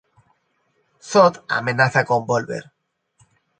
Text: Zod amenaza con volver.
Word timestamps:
Zod 1.09 1.35
amenaza 1.59 2.03
con 2.05 2.25
volver. 2.25 2.63